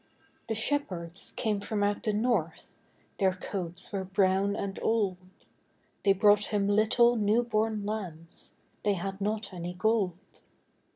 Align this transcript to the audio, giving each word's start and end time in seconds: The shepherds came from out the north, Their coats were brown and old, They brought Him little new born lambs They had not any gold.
The 0.47 0.55
shepherds 0.55 1.29
came 1.35 1.59
from 1.59 1.83
out 1.83 2.01
the 2.01 2.11
north, 2.11 2.75
Their 3.19 3.33
coats 3.35 3.91
were 3.91 4.03
brown 4.03 4.55
and 4.55 4.79
old, 4.81 5.17
They 6.03 6.13
brought 6.13 6.45
Him 6.45 6.67
little 6.67 7.15
new 7.15 7.43
born 7.43 7.85
lambs 7.85 8.55
They 8.83 8.95
had 8.95 9.21
not 9.21 9.53
any 9.53 9.75
gold. 9.75 10.17